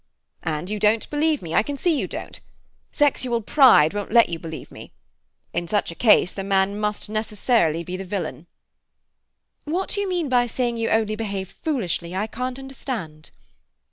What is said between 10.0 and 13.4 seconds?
mean by saying you only behaved "foolishly," I can't understand."